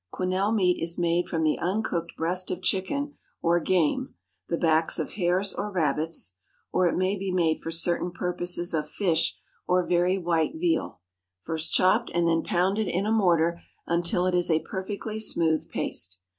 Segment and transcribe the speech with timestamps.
[0.11, 4.15] Quenelle meat is made from the uncooked breast of chicken or game,
[4.47, 6.33] the backs of hares or rabbits
[6.71, 9.37] (or it may be made for certain purposes of fish
[9.67, 11.01] or very white veal),
[11.39, 16.17] first chopped, and then pounded in a mortar until it is a perfectly smooth paste.